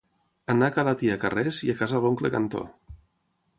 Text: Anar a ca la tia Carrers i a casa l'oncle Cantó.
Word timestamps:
Anar 0.53 0.69
a 0.71 0.73
ca 0.77 0.85
la 0.87 0.93
tia 1.01 1.17
Carrers 1.25 1.61
i 1.67 1.71
a 1.73 1.77
casa 1.83 2.01
l'oncle 2.07 2.35
Cantó. 2.39 2.65